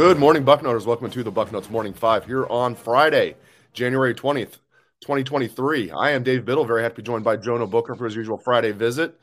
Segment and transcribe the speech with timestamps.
[0.00, 0.86] Good morning, Bucknutters.
[0.86, 3.36] Welcome to the Bucknuts Morning Five here on Friday,
[3.74, 4.56] January 20th,
[5.02, 5.90] 2023.
[5.90, 8.38] I am Dave Biddle, very happy to be joined by Jonah Booker for his usual
[8.38, 9.14] Friday visit.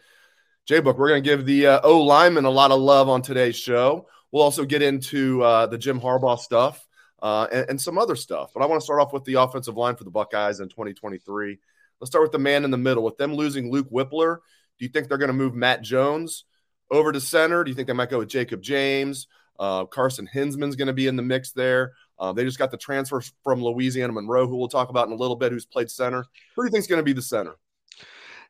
[0.67, 3.23] Jay Book, we're going to give the uh, O lineman a lot of love on
[3.23, 4.05] today's show.
[4.31, 6.87] We'll also get into uh, the Jim Harbaugh stuff
[7.23, 8.51] uh, and, and, some other stuff.
[8.53, 11.57] But I want to start off with the offensive line for the Buckeyes in 2023.
[11.99, 13.03] Let's start with the man in the middle.
[13.03, 14.37] With them losing Luke Wypler,
[14.77, 16.43] do you think they're going to move Matt Jones
[16.91, 17.63] over to center?
[17.63, 19.25] Do you think they might go with Jakob James?
[19.59, 21.93] Uh, Carson Hinzman's going to be in the mix there.
[22.19, 25.17] Uh, they just got the transfer from Louisiana Monroe, who we'll talk about in a
[25.17, 26.25] little bit, who's played center.
[26.55, 27.55] Who do you think is going to be the center?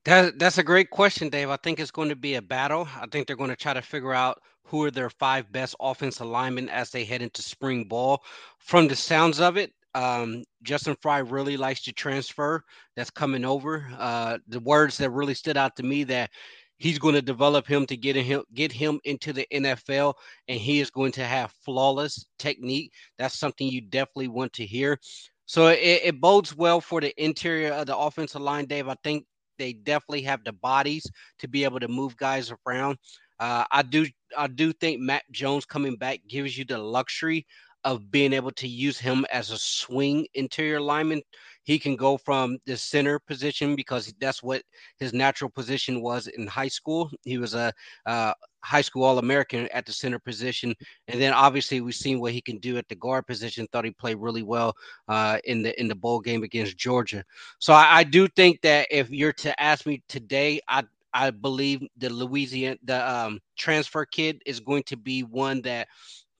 [0.06, 1.50] That, that's a great question, Dave.
[1.50, 2.88] I think it's going to be a battle.
[2.96, 6.28] I think they're going to try to figure out who are their five best offensive
[6.28, 8.22] linemen as they head into spring ball.
[8.60, 12.64] From the sounds of it, um, Justin Frye really likes to transfer.
[12.96, 13.88] That's coming over.
[13.98, 16.30] Uh, the words that really stood out to me that
[16.78, 20.14] He's going to develop him to get him get him into the NFL,
[20.48, 22.94] and he is going to have flawless technique.
[23.18, 25.00] That's something you definitely want to hear.
[25.46, 28.88] So it, it bodes well for the interior of the offensive line, Dave.
[28.88, 29.26] I think
[29.58, 32.98] they definitely have the bodies to be able to move guys around.
[33.40, 34.06] Uh, I do
[34.38, 37.46] I do think Matt Jones coming back gives you the luxury
[37.88, 41.22] of being able to use him as a swing interior lineman
[41.68, 44.62] he can go from the center position because that's what
[45.00, 47.12] his natural position was in high school.
[47.26, 47.74] He was a
[48.06, 48.32] uh,
[48.64, 50.74] high school All American at the center position,
[51.10, 53.68] and then obviously we've seen what he can do at the guard position.
[53.68, 54.74] Thought he played really well
[55.10, 57.22] uh, in the in the bowl game against Georgia.
[57.60, 60.84] So I, I do think that if you're to ask me today, I
[61.14, 65.90] I believe the Louisiana the um, transfer kid is going to be one that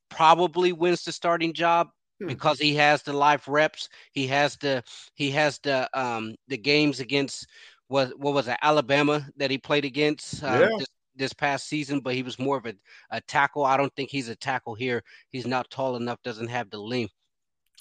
[0.10, 2.28] probably wins the starting job Hmm.
[2.28, 3.90] because he has the live reps.
[4.12, 7.48] He has the he has the um the games against
[7.88, 10.78] what what was it Alabama that he played against uh, yeah.
[10.80, 12.74] this, this past season, but he was more of a,
[13.12, 13.66] a tackle.
[13.66, 15.04] I don't think he's a tackle here.
[15.30, 17.14] He's not tall enough, doesn't have the length.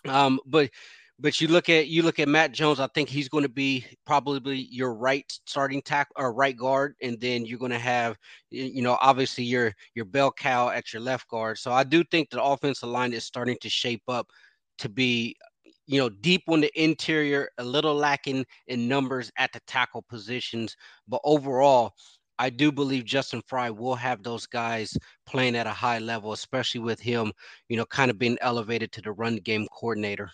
[0.07, 0.71] Um, but
[1.19, 2.79] but you look at you look at Matt Jones.
[2.79, 7.19] I think he's going to be probably your right starting tackle or right guard, and
[7.21, 8.17] then you're going to have
[8.51, 11.59] you know obviously your your bell cow at your left guard.
[11.59, 14.29] So I do think the offensive line is starting to shape up
[14.79, 15.37] to be
[15.87, 20.77] you know deep on the interior, a little lacking in numbers at the tackle positions,
[21.09, 21.95] but overall.
[22.39, 24.95] I do believe Justin Frye will have those guys
[25.27, 27.33] playing at a high level, especially with him,
[27.71, 30.31] you know, kind of being elevated to the run game coordinator.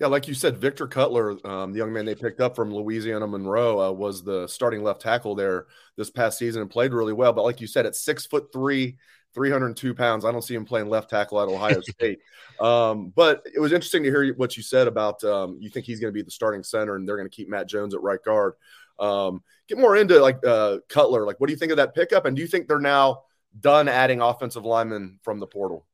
[0.00, 3.26] Yeah, like you said, Victor Cutler, um, the young man they picked up from Louisiana
[3.26, 5.66] Monroe, uh, was the starting left tackle there
[5.96, 7.32] this past season and played really well.
[7.32, 8.96] But like you said, at six foot three,
[9.34, 12.20] 302 pounds, I don't see him playing left tackle at Ohio State.
[12.60, 15.98] Um, but it was interesting to hear what you said about um, you think he's
[15.98, 18.22] going to be the starting center and they're going to keep Matt Jones at right
[18.22, 18.54] guard.
[19.00, 21.26] Um, get more into like uh, Cutler.
[21.26, 22.24] Like, what do you think of that pickup?
[22.24, 23.22] And do you think they're now
[23.58, 25.87] done adding offensive linemen from the portal?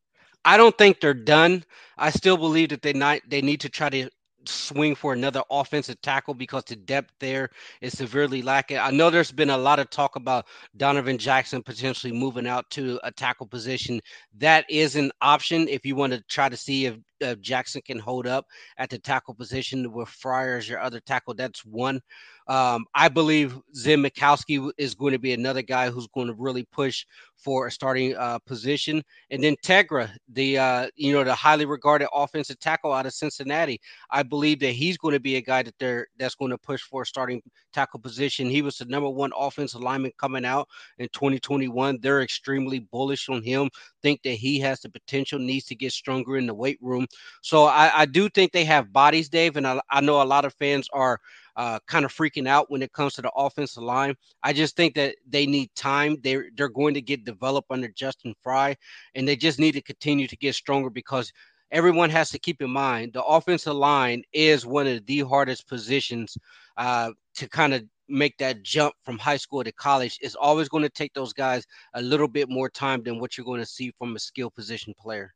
[0.44, 1.64] I don't think they're done.
[1.96, 4.10] I still believe that they not they need to try to
[4.46, 7.48] swing for another offensive tackle because the depth there
[7.80, 8.78] is severely lacking.
[8.78, 10.46] I know there's been a lot of talk about
[10.76, 14.00] Donovan Jackson potentially moving out to a tackle position.
[14.38, 16.96] That is an option if you want to try to see if,
[17.30, 18.46] if Jackson can hold up
[18.78, 21.34] at the tackle position with Fryar as your other tackle.
[21.34, 22.00] That's one.
[22.46, 26.64] Um, I believe Zen Michalski is going to be another guy who's going to really
[26.70, 27.06] push
[27.36, 29.02] for a starting uh, position.
[29.30, 33.80] And then Tegra, the uh, you know the highly regarded offensive tackle out of Cincinnati,
[34.10, 36.82] I believe that he's going to be a guy that they're that's going to push
[36.82, 37.42] for a starting
[37.72, 38.48] tackle position.
[38.48, 40.68] He was the number one offensive lineman coming out
[40.98, 41.98] in 2021.
[42.00, 43.70] They're extremely bullish on him.
[44.02, 47.06] Think that he has the potential, needs to get stronger in the weight room.
[47.42, 50.44] So I, I do think they have bodies, Dave, and I, I know a lot
[50.44, 51.20] of fans are
[51.56, 54.14] uh, kind of freaking out when it comes to the offensive line.
[54.42, 56.16] I just think that they need time.
[56.22, 58.76] They're they're going to get developed under Justin Frye,
[59.14, 61.32] and they just need to continue to get stronger because
[61.70, 66.36] everyone has to keep in mind the offensive line is one of the hardest positions
[66.76, 70.18] uh, to kind of make that jump from high school to college.
[70.20, 71.64] It's always going to take those guys
[71.94, 74.94] a little bit more time than what you're going to see from a skill position
[74.98, 75.34] player.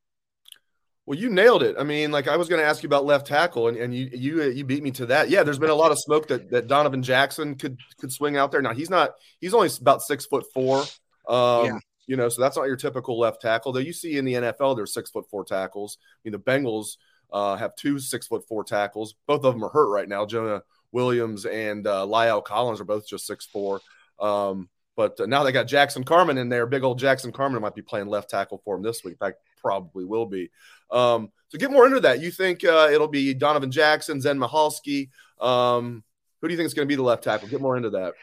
[1.09, 1.75] Well, you nailed it.
[1.79, 4.11] I mean, like I was going to ask you about left tackle, and, and you
[4.13, 5.31] you you beat me to that.
[5.31, 8.53] Yeah, there's been a lot of smoke that that Donovan Jackson could could swing out
[8.53, 8.61] there.
[8.61, 9.13] Now he's not.
[9.41, 10.81] He's only about six foot four.
[11.27, 11.79] Um, yeah.
[12.09, 13.73] You know, so that's not your typical left tackle.
[13.73, 15.97] Though you see in the NFL, there's six foot four tackles.
[16.03, 16.99] I mean, the Bengals
[17.33, 19.15] uh, have two six foot four tackles.
[19.27, 20.27] Both of them are hurt right now.
[20.27, 20.63] Jonah
[20.93, 23.81] Williams and uh, La'el Collins are both just six four.
[24.21, 26.67] Um, but uh, now they got Jackson Carman in there.
[26.67, 29.13] Big old Jackson Carman might be playing left tackle for him this week.
[29.13, 30.51] In fact, probably will be.
[30.91, 32.21] Um, so get more into that.
[32.21, 35.09] You think uh, it'll be Donovan Jackson, Zen Michalski?
[35.41, 36.05] Um,
[36.41, 37.49] who do you think is going to be the left tackle?
[37.49, 38.15] Get more into that.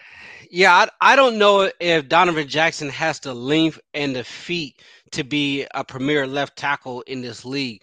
[0.50, 4.82] Yeah, I, I, don't know if Donovan Jackson has the length and the feet
[5.12, 7.82] to be a premier left tackle in this league.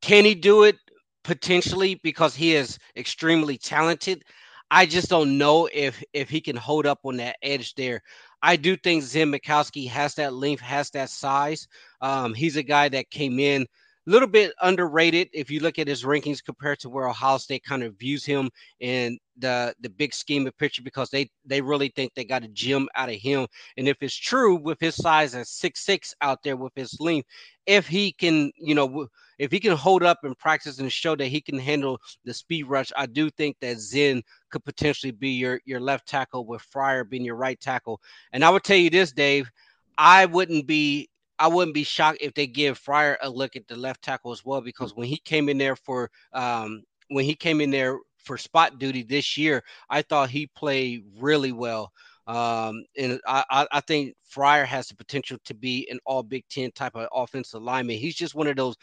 [0.00, 0.76] Can he do it?
[1.22, 4.24] Potentially, because he is extremely talented.
[4.70, 8.02] I just don't know if if he can hold up on that edge there.
[8.42, 11.68] I do think Zen Michalski has that length, has that size.
[12.00, 13.66] Um, he's a guy that came in
[14.06, 17.62] a little bit underrated if you look at his rankings compared to where Ohio State
[17.64, 18.50] kind of views him
[18.80, 22.48] in the the big scheme of picture because they they really think they got a
[22.48, 23.46] gem out of him.
[23.76, 27.28] And if it's true with his size at six six out there with his length,
[27.66, 29.06] if he can, you know,
[29.40, 32.64] if he can hold up and practice and show that he can handle the speed
[32.64, 37.08] rush, I do think that Zen could potentially be your your left tackle with Fryar
[37.08, 38.02] being your right tackle.
[38.32, 39.50] And I would tell you this, Dave,
[39.96, 41.08] I wouldn't be
[41.38, 44.44] I wouldn't be shocked if they give Fryar a look at the left tackle as
[44.44, 48.36] well, because when he came in there for um, when he came in there for
[48.36, 51.92] spot duty this year, I thought he played really well.
[52.26, 56.70] Um, and I, I think Fryar has the potential to be an all Big Ten
[56.72, 57.96] type of offensive lineman.
[57.96, 58.76] He's just one of those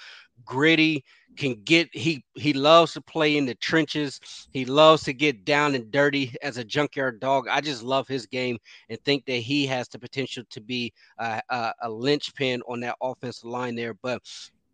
[0.46, 1.04] gritty,
[1.38, 4.20] can get he he loves to play in the trenches.
[4.52, 7.48] He loves to get down and dirty as a junkyard dog.
[7.48, 8.58] I just love his game
[8.90, 12.98] and think that he has the potential to be a, a, a linchpin on that
[13.02, 13.94] offensive line there.
[13.94, 14.22] But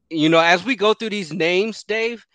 [0.09, 2.25] you know, as we go through these names, Dave,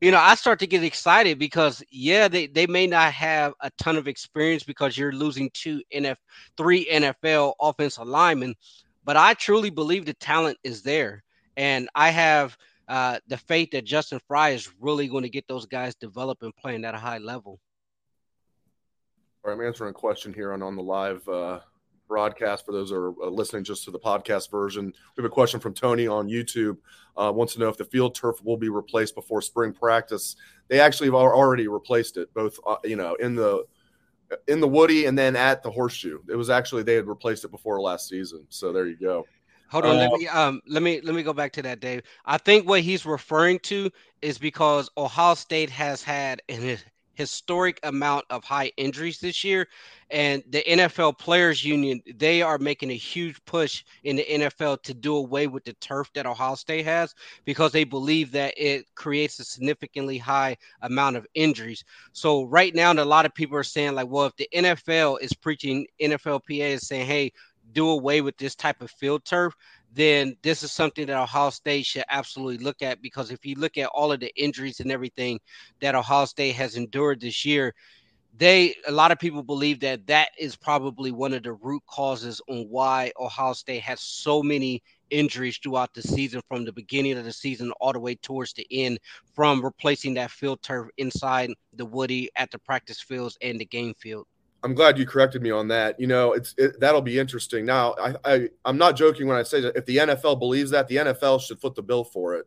[0.00, 3.70] you know, I start to get excited because yeah, they, they may not have a
[3.78, 6.16] ton of experience because you're losing two NF
[6.56, 8.54] three NFL offensive linemen,
[9.04, 11.22] but I truly believe the talent is there.
[11.58, 12.56] And I have
[12.86, 16.84] uh, the faith that Justin Frye is really going to get those guys developing playing
[16.84, 17.60] at a high level.
[19.44, 21.58] All right, I'm answering a question here on, on the live uh,
[22.06, 24.86] broadcast for those are uh, listening just to the podcast version.
[25.16, 26.78] We have a question from Tony on YouTube.
[27.16, 30.36] Uh, wants to know if the field turf will be replaced before spring practice.
[30.68, 33.64] They actually have already replaced it, both uh, you know in the
[34.46, 36.20] in the Woody and then at the Horseshoe.
[36.28, 38.46] It was actually they had replaced it before last season.
[38.48, 39.26] So there you go.
[39.68, 42.02] Hold on, uh, let me um let me let me go back to that, Dave.
[42.24, 43.90] I think what he's referring to
[44.22, 46.78] is because Ohio State has had an
[47.18, 49.66] historic amount of high injuries this year
[50.10, 54.94] and the NFL players union they are making a huge push in the NFL to
[54.94, 59.40] do away with the turf that Ohio State has because they believe that it creates
[59.40, 61.84] a significantly high amount of injuries.
[62.12, 65.32] So right now a lot of people are saying like well if the NFL is
[65.32, 67.32] preaching NFLPA is saying hey
[67.72, 69.54] do away with this type of field turf
[69.94, 73.78] then this is something that Ohio State should absolutely look at because if you look
[73.78, 75.40] at all of the injuries and everything
[75.80, 77.74] that Ohio State has endured this year,
[78.36, 82.40] they a lot of people believe that that is probably one of the root causes
[82.48, 87.24] on why Ohio State has so many injuries throughout the season from the beginning of
[87.24, 88.98] the season all the way towards the end
[89.34, 93.94] from replacing that field turf inside the woody at the practice fields and the game
[93.94, 94.26] field.
[94.62, 96.00] I'm glad you corrected me on that.
[96.00, 97.64] You know, it's it, that'll be interesting.
[97.64, 100.88] Now, I, I I'm not joking when I say that if the NFL believes that,
[100.88, 102.46] the NFL should foot the bill for it,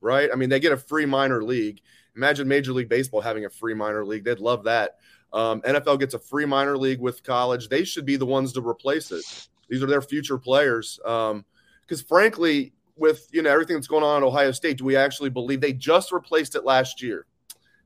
[0.00, 0.30] right?
[0.32, 1.80] I mean, they get a free minor league.
[2.14, 4.24] Imagine Major League Baseball having a free minor league.
[4.24, 4.96] They'd love that.
[5.32, 7.68] Um, NFL gets a free minor league with college.
[7.68, 9.48] They should be the ones to replace it.
[9.68, 10.98] These are their future players.
[11.02, 14.96] Because um, frankly, with you know everything that's going on at Ohio State, do we
[14.96, 17.26] actually believe they just replaced it last year?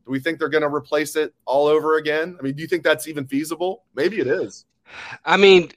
[0.04, 2.36] Do we think they're going to replace it all over again?
[2.38, 3.84] I mean, do you think that's even feasible?
[3.94, 4.64] Maybe it is.
[5.24, 5.70] I mean,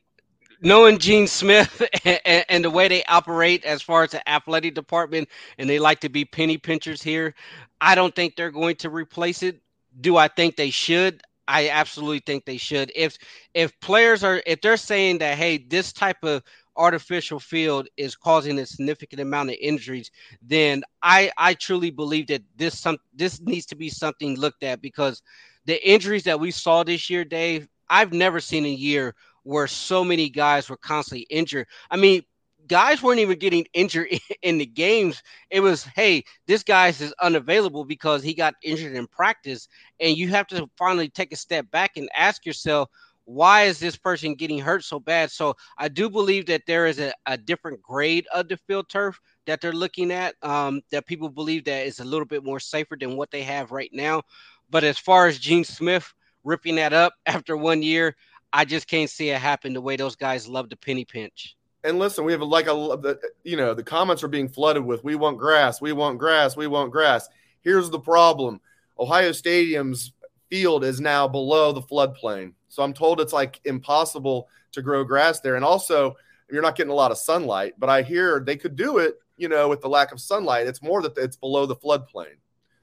[0.61, 5.29] knowing Gene Smith and, and, the way they operate as far as the athletic department,
[5.57, 7.35] and they like to be penny pinchers here,
[7.79, 9.61] I don't think they're going to replace it.
[9.99, 11.21] Do I think they should?
[11.47, 12.91] I absolutely think they should.
[12.95, 13.17] If
[13.53, 16.41] if players are if they're saying that hey, this type of
[16.75, 20.11] artificial field is causing a significant amount of injuries,
[20.41, 24.81] then I I truly believe that this some this needs to be something looked at
[24.81, 25.21] because
[25.65, 30.03] the injuries that we saw this year, Dave, I've never seen a year where so
[30.03, 31.67] many guys were constantly injured.
[31.89, 32.23] I mean,
[32.67, 34.07] guys weren't even getting injured
[34.41, 35.21] in the games.
[35.49, 39.67] It was, hey, this guy is unavailable because he got injured in practice.
[39.99, 42.89] And you have to finally take a step back and ask yourself,
[43.25, 45.31] why is this person getting hurt so bad?
[45.31, 49.19] So I do believe that there is a, a different grade of the field turf
[49.45, 52.97] that they're looking at um, that people believe that is a little bit more safer
[52.99, 54.21] than what they have right now.
[54.69, 56.13] But as far as Gene Smith
[56.43, 58.15] ripping that up after one year,
[58.51, 61.55] I just can't see it happen the way those guys love the penny pinch.
[61.83, 65.15] And listen, we have like a you know the comments are being flooded with "We
[65.15, 67.27] want grass, we want grass, we want grass."
[67.61, 68.61] Here's the problem:
[68.97, 70.13] Ohio Stadium's
[70.53, 75.39] field is now below the floodplain, so I'm told it's like impossible to grow grass
[75.39, 75.55] there.
[75.55, 76.15] And also,
[76.51, 77.73] you're not getting a lot of sunlight.
[77.79, 80.67] But I hear they could do it, you know, with the lack of sunlight.
[80.67, 82.35] It's more that it's below the floodplain.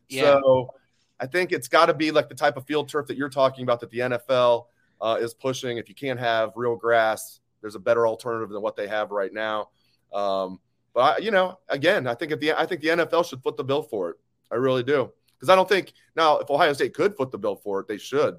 [0.08, 0.40] Yeah.
[0.40, 0.74] So
[1.20, 3.62] I think it's got to be like the type of field turf that you're talking
[3.62, 4.66] about that the NFL
[5.00, 5.78] uh, is pushing.
[5.78, 9.32] If you can't have real grass, there's a better alternative than what they have right
[9.32, 9.68] now.
[10.12, 10.58] Um,
[10.92, 13.56] but I, you know, again, I think at the I think the NFL should foot
[13.56, 14.16] the bill for it.
[14.50, 17.56] I really do because I don't think now if Ohio State could foot the bill
[17.56, 18.36] for it, they should.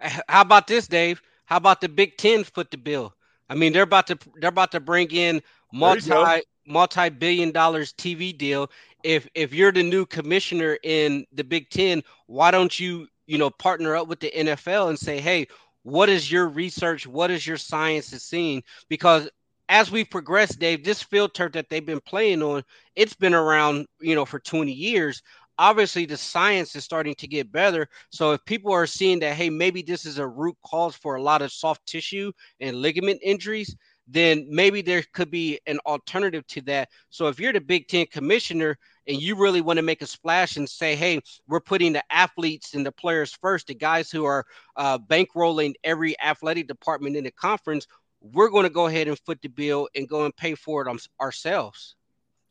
[0.00, 1.20] How about this, Dave?
[1.44, 3.14] How about the Big Ten foot the bill?
[3.50, 5.42] I mean, they're about to they're about to bring in
[5.72, 8.70] multi multi billion dollars TV deal.
[9.02, 13.50] If if you're the new commissioner in the Big Ten, why don't you you know
[13.50, 15.46] partner up with the NFL and say, hey,
[15.82, 17.06] what is your research?
[17.06, 18.62] What is your science is seeing?
[18.88, 19.28] Because
[19.70, 22.64] as we progress, Dave, this field turf that they've been playing on,
[22.96, 25.22] it's been around, you know, for 20 years.
[25.60, 27.86] Obviously, the science is starting to get better.
[28.08, 31.22] So if people are seeing that, hey, maybe this is a root cause for a
[31.22, 33.76] lot of soft tissue and ligament injuries,
[34.08, 36.88] then maybe there could be an alternative to that.
[37.10, 40.56] So if you're the Big Ten commissioner and you really want to make a splash
[40.56, 44.46] and say, hey, we're putting the athletes and the players first, the guys who are
[44.76, 47.86] uh, bankrolling every athletic department in the conference,
[48.22, 51.00] we're going to go ahead and foot the bill and go and pay for it
[51.20, 51.96] ourselves.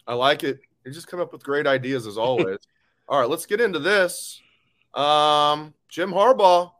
[0.05, 0.59] I like it.
[0.85, 2.59] You just come up with great ideas as always.
[3.09, 4.39] All right, let's get into this.
[4.93, 6.71] Um, Jim Harbaugh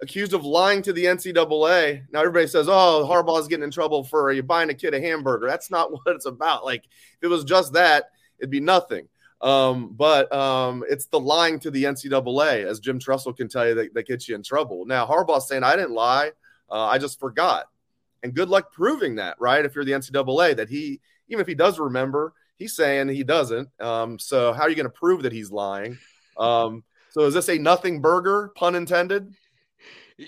[0.00, 2.04] accused of lying to the NCAA.
[2.10, 5.46] Now everybody says, "Oh, Harbaugh's getting in trouble for you buying a kid a hamburger."
[5.46, 6.64] That's not what it's about.
[6.64, 8.04] Like if it was just that,
[8.38, 9.08] it'd be nothing.
[9.42, 13.74] Um, but um, it's the lying to the NCAA, as Jim Tressel can tell you,
[13.74, 14.86] that, that gets you in trouble.
[14.86, 16.30] Now Harbaugh's saying, "I didn't lie.
[16.70, 17.66] Uh, I just forgot."
[18.22, 19.66] And good luck proving that, right?
[19.66, 23.68] If you're the NCAA, that he, even if he does remember, he's saying he doesn't.
[23.80, 25.98] Um, so how are you going to prove that he's lying?
[26.36, 29.34] Um, so is this a nothing burger, pun intended?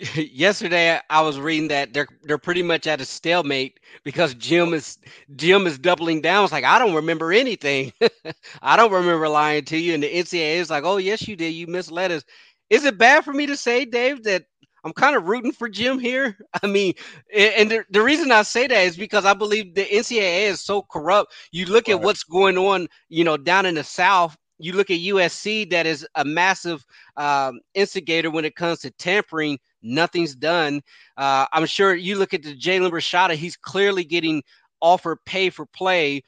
[0.16, 4.99] yesterday I was reading that they're they're pretty much at a stalemate because Jim is
[5.37, 6.45] Jim is doubling down.
[6.45, 7.93] It's like I don't remember anything.
[8.62, 9.95] I don't remember lying to you.
[9.95, 11.50] And the NCAA is like, oh yes, you did.
[11.50, 12.25] You misled us.
[12.71, 14.45] Is it bad for me to say, Dave, that
[14.84, 16.36] I'm kind of rooting for Jim here?
[16.62, 16.94] I mean,
[17.34, 20.82] and the, the reason I say that is because I believe the NCAA is so
[20.82, 21.32] corrupt.
[21.52, 21.94] You look right.
[21.94, 25.86] at what's going on, you know, down in the South you look at USC, that
[25.86, 26.84] is a massive
[27.16, 30.80] um, instigator when it comes to tampering Nothing's done.
[31.16, 34.42] Uh, I'm sure you look at the Jaden Rashada, he's clearly getting
[34.80, 36.22] offered pay for play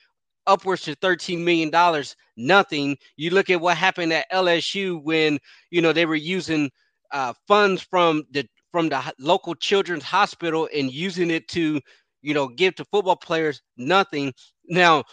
[0.46, 2.04] upwards to $13 million.
[2.36, 2.96] Nothing.
[3.16, 5.38] You look at what happened at LSU when,
[5.70, 6.70] you know, they were using
[7.12, 11.80] uh, funds from the from the local children's hospital and using it to,
[12.22, 13.62] you know, give to football players.
[13.76, 14.32] Nothing.
[14.68, 15.04] Now,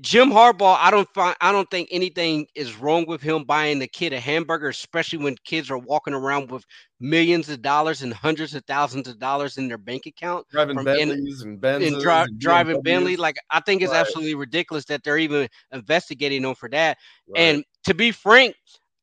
[0.00, 3.86] Jim Harbaugh, I don't find I don't think anything is wrong with him buying the
[3.86, 6.64] kid a hamburger, especially when kids are walking around with
[6.98, 10.46] millions of dollars and hundreds of thousands of dollars in their bank account.
[10.50, 13.16] Driving Bentleys and Benzes and, dri- and driving Bentley.
[13.16, 14.00] Like I think it's right.
[14.00, 16.96] absolutely ridiculous that they're even investigating them for that.
[17.28, 17.42] Right.
[17.42, 18.56] And to be frank,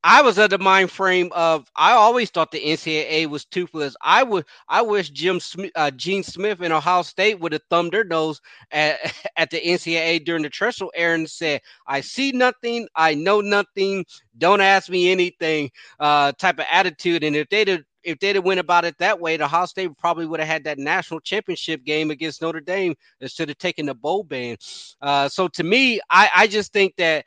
[0.03, 3.95] I was of the mind frame of I always thought the NCAA was toothless.
[4.01, 7.91] I would I wish Jim Smith, uh, Gene Smith and Ohio State would have thumbed
[7.91, 8.39] their nose
[8.71, 8.99] at,
[9.37, 14.05] at the NCAA during the Tressel era and said, "I see nothing, I know nothing,
[14.37, 17.25] don't ask me anything." Uh, type of attitude.
[17.25, 20.25] And if they'd if they'd have went about it that way, the Ohio State probably
[20.25, 24.23] would have had that national championship game against Notre Dame instead of taking the bowl
[24.23, 24.55] ban.
[25.01, 27.25] Uh, so to me, I I just think that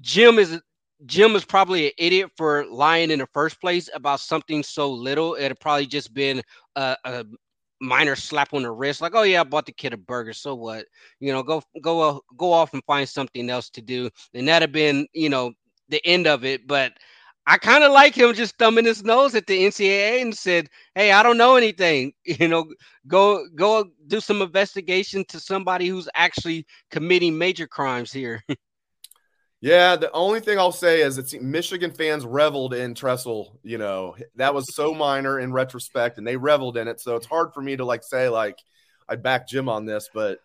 [0.00, 0.58] Jim is
[1.06, 5.34] Jim was probably an idiot for lying in the first place about something so little.
[5.38, 6.42] It'd probably just been
[6.76, 7.24] a, a
[7.80, 10.32] minor slap on the wrist, like, "Oh yeah, I bought the kid a burger.
[10.32, 10.86] So what?
[11.20, 14.72] You know, go go uh, go off and find something else to do." And that'd
[14.72, 15.52] been, you know,
[15.88, 16.66] the end of it.
[16.66, 16.92] But
[17.46, 21.12] I kind of like him just thumbing his nose at the NCAA and said, "Hey,
[21.12, 22.12] I don't know anything.
[22.24, 22.64] You know,
[23.08, 28.42] go go do some investigation to somebody who's actually committing major crimes here."
[29.64, 33.58] Yeah, the only thing I'll say is it's Michigan fans reveled in Tressel.
[33.62, 37.00] You know, that was so minor in retrospect, and they reveled in it.
[37.00, 38.58] So it's hard for me to like say like
[39.08, 40.40] I back Jim on this, but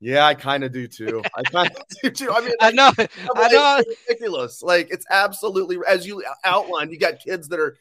[0.00, 1.22] yeah, I kind of do too.
[1.36, 2.32] I kind of do too.
[2.32, 2.90] I mean, I know,
[3.36, 4.60] I know, ridiculous.
[4.60, 6.90] Like it's absolutely as you outlined.
[6.90, 7.76] You got kids that are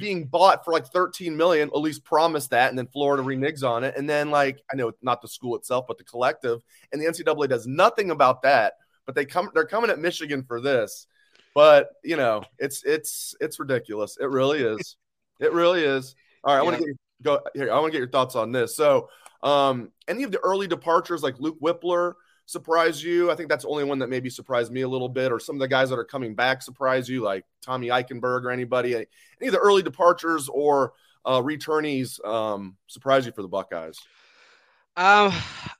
[0.00, 3.84] being bought for like 13 million, at least promised that, and then Florida reneges on
[3.84, 3.94] it.
[3.96, 6.60] And then, like, I know not the school itself, but the collective,
[6.92, 8.72] and the NCAA does nothing about that.
[9.10, 11.08] But they come, they're coming at Michigan for this.
[11.52, 14.16] But you know, it's it's it's ridiculous.
[14.20, 14.96] It really is.
[15.40, 16.14] It really is.
[16.44, 17.72] All right, I want to get go here.
[17.72, 18.76] I want to get your thoughts on this.
[18.76, 19.08] So,
[19.42, 22.12] um, any of the early departures like Luke Wypler
[22.44, 23.30] surprise you?
[23.30, 25.56] I think that's the only one that maybe surprised me a little bit, or some
[25.56, 28.94] of the guys that are coming back surprise you, like Tommy Eichenberg or anybody.
[28.94, 29.06] Any,
[29.40, 30.92] any of the early departures or
[31.24, 33.98] uh, returnees um, surprise you for the Buckeyes?
[35.00, 35.32] Um,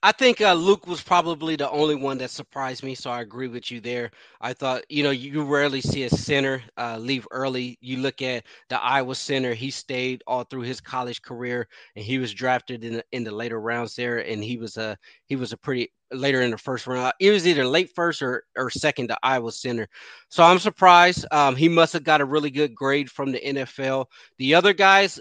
[0.02, 3.48] I think uh, Luke was probably the only one that surprised me, so I agree
[3.48, 4.12] with you there.
[4.40, 7.76] I thought, you know, you rarely see a center uh, leave early.
[7.82, 12.18] You look at the Iowa center; he stayed all through his college career, and he
[12.18, 14.96] was drafted in the, in the later rounds there, and he was a
[15.26, 17.12] he was a pretty later in the first round.
[17.20, 19.86] It was either late first or or second to Iowa center.
[20.30, 21.26] So I'm surprised.
[21.30, 24.06] Um, he must have got a really good grade from the NFL.
[24.38, 25.20] The other guys,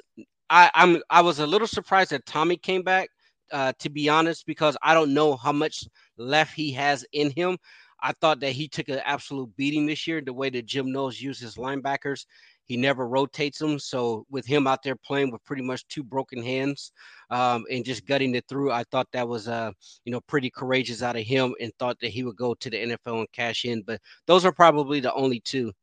[0.49, 3.09] I, I'm I was a little surprised that Tommy came back
[3.51, 5.87] uh, to be honest, because I don't know how much
[6.17, 7.57] left he has in him.
[8.01, 10.21] I thought that he took an absolute beating this year.
[10.21, 12.25] The way that Jim Knowles uses linebackers,
[12.63, 13.77] he never rotates them.
[13.77, 16.91] So with him out there playing with pretty much two broken hands
[17.29, 19.71] um, and just gutting it through, I thought that was uh,
[20.05, 22.77] you know pretty courageous out of him, and thought that he would go to the
[22.77, 23.81] NFL and cash in.
[23.81, 25.73] But those are probably the only two.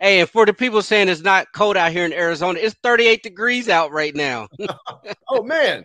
[0.00, 3.22] Hey, and for the people saying it's not cold out here in Arizona, it's 38
[3.22, 4.48] degrees out right now.
[5.28, 5.84] oh man,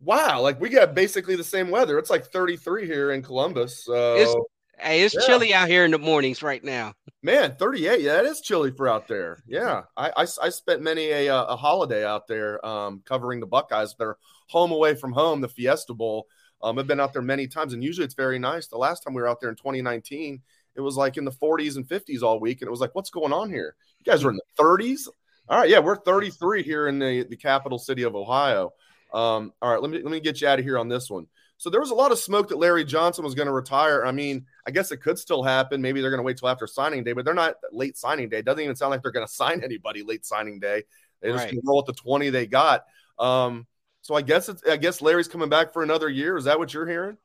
[0.00, 1.98] wow, like we got basically the same weather.
[1.98, 3.84] It's like 33 here in Columbus.
[3.84, 4.34] So it's,
[4.78, 5.20] hey, it's yeah.
[5.26, 6.94] chilly out here in the mornings right now.
[7.22, 8.00] Man, 38.
[8.00, 9.42] Yeah, it is chilly for out there.
[9.46, 9.82] Yeah.
[9.96, 13.94] I, I, I spent many a, uh, a holiday out there um, covering the Buckeyes.
[13.98, 14.16] They're
[14.48, 16.26] home away from home, the Fiesta Bowl.
[16.62, 18.68] Um, I've been out there many times, and usually it's very nice.
[18.68, 20.40] The last time we were out there in 2019,
[20.74, 23.10] it was like in the 40s and 50s all week, and it was like, what's
[23.10, 23.74] going on here?
[23.98, 25.08] You guys are in the 30s.
[25.48, 28.72] All right, yeah, we're 33 here in the, the capital city of Ohio.
[29.12, 31.26] Um, all right, let me let me get you out of here on this one.
[31.58, 34.04] So there was a lot of smoke that Larry Johnson was going to retire.
[34.04, 35.80] I mean, I guess it could still happen.
[35.80, 38.38] Maybe they're going to wait till after signing day, but they're not late signing day.
[38.38, 40.82] It doesn't even sound like they're going to sign anybody late signing day.
[41.22, 41.58] They just right.
[41.64, 42.84] roll with the 20 they got.
[43.18, 43.66] Um,
[44.02, 46.36] so I guess it's I guess Larry's coming back for another year.
[46.36, 47.16] Is that what you're hearing?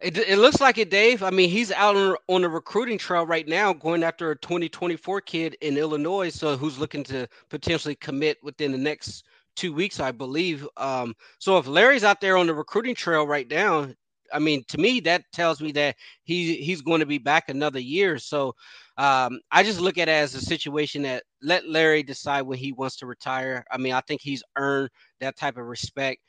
[0.00, 1.22] It, it looks like it, Dave.
[1.22, 5.20] I mean, he's out on, on the recruiting trail right now, going after a 2024
[5.20, 9.24] kid in Illinois, so who's looking to potentially commit within the next
[9.56, 10.66] two weeks, I believe.
[10.76, 13.88] Um, so if Larry's out there on the recruiting trail right now,
[14.32, 17.80] I mean, to me, that tells me that he he's going to be back another
[17.80, 18.18] year.
[18.18, 18.54] So
[18.96, 22.72] um, I just look at it as a situation that let Larry decide when he
[22.72, 23.64] wants to retire.
[23.70, 26.20] I mean, I think he's earned that type of respect.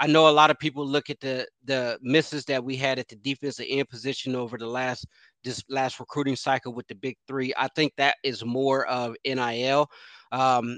[0.00, 3.08] I know a lot of people look at the the misses that we had at
[3.08, 5.06] the defensive end position over the last
[5.42, 7.52] this last recruiting cycle with the big three.
[7.56, 9.88] I think that is more of NIL.
[10.30, 10.76] Um,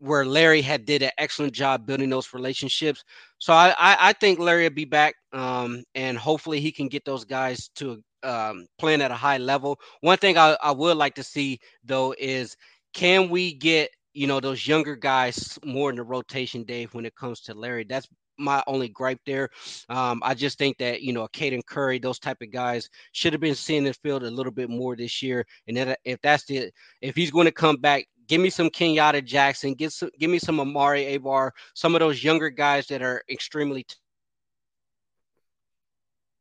[0.00, 3.04] where Larry had did an excellent job building those relationships.
[3.38, 7.04] So I, I, I think Larry will be back, um, and hopefully he can get
[7.04, 9.78] those guys to um, playing at a high level.
[10.00, 12.56] One thing I, I would like to see though is
[12.92, 17.14] can we get you know those younger guys more in the rotation, Dave, when it
[17.14, 17.84] comes to Larry?
[17.84, 18.08] That's
[18.38, 19.50] my only gripe there.
[19.90, 23.40] Um, I just think that you know Caden Curry, those type of guys should have
[23.40, 25.46] been seeing the field a little bit more this year.
[25.68, 26.70] And then if that's the
[27.02, 29.74] if he's going to come back, Give me some Kenyatta Jackson.
[29.74, 31.50] Give some, give me some Amari Abor.
[31.74, 33.96] Some of those younger guys that are extremely t-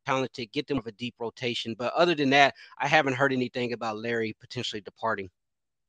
[0.06, 0.52] talented.
[0.52, 1.75] Get them with a deep rotation.
[1.75, 5.32] But other than that, I haven't heard anything about Larry potentially departing.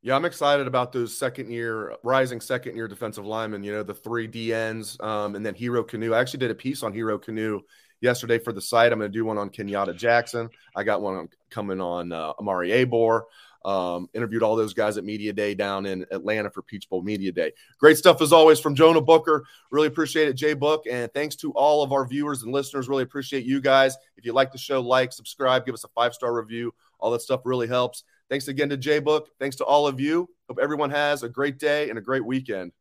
[0.01, 3.63] Yeah, I'm excited about those second year, rising second year defensive linemen.
[3.63, 6.15] You know, the three DNs, um, and then Hero Kanu.
[6.15, 7.61] I actually did a piece on Hero Kanu
[8.01, 8.91] yesterday for the site.
[8.91, 10.49] I'm going to do one on Kenyatta Jackson.
[10.75, 13.25] I got one coming on uh, Amari Abor.
[13.65, 17.31] Um, interviewed all those guys at Media Day down in Atlanta for Peach Bowl Media
[17.31, 17.53] Day.
[17.79, 19.45] Great stuff as always from Jonah Booker.
[19.71, 20.85] Really appreciate it, Jay Book.
[20.91, 22.89] And thanks to all of our viewers and listeners.
[22.89, 23.97] Really appreciate you guys.
[24.17, 26.73] If you like the show, like, subscribe, give us a five star review.
[26.99, 28.05] All that stuff really helps.
[28.31, 29.29] Thanks again to Jay Book.
[29.39, 30.29] Thanks to all of you.
[30.49, 32.73] Hope everyone has a great day and a great weekend.